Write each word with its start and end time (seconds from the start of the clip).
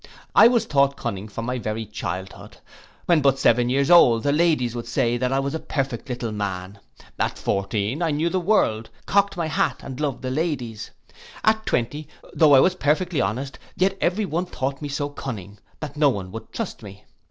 I 0.33 0.47
was 0.47 0.65
thought 0.65 0.97
cunning 0.97 1.27
from 1.27 1.45
my 1.45 1.59
very 1.59 1.85
childhood; 1.85 2.57
when 3.05 3.21
but 3.21 3.37
seven 3.37 3.69
years 3.69 3.91
old 3.91 4.23
the 4.23 4.31
ladies 4.31 4.73
would 4.73 4.87
say 4.87 5.15
that 5.17 5.31
I 5.31 5.37
was 5.37 5.53
a 5.53 5.59
perfect 5.59 6.09
little 6.09 6.31
man; 6.31 6.79
at 7.19 7.37
fourteen 7.37 8.01
I 8.01 8.09
knew 8.09 8.27
the 8.29 8.39
world, 8.39 8.89
cocked 9.05 9.37
my 9.37 9.45
hat, 9.45 9.81
and 9.83 9.99
loved 9.99 10.23
the 10.23 10.31
ladies; 10.31 10.89
at 11.43 11.67
twenty, 11.67 12.07
though 12.33 12.55
I 12.55 12.59
was 12.59 12.73
perfectly 12.73 13.21
honest, 13.21 13.59
yet 13.75 13.95
every 14.01 14.25
one 14.25 14.47
thought 14.47 14.81
me 14.81 14.89
so 14.89 15.07
cunning, 15.07 15.59
that 15.81 15.95
not 15.95 16.13
one 16.15 16.31
would 16.31 16.51
trust 16.51 16.81
me. 16.81 17.05